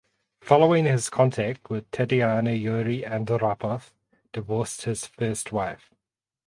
[0.41, 3.91] Following his contact with Tatyana Yuri Andropov
[4.33, 5.91] divorced his first wife.